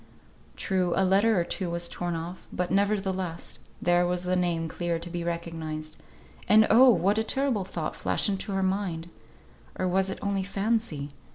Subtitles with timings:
[0.55, 4.97] True, a letter or two was torn off, but, nevertheless, there was the name clear
[4.97, 5.95] to be recognised.
[6.49, 6.89] And oh!
[6.89, 9.09] what terrible thought flashed into her mind;
[9.77, 11.11] or was it only fancy?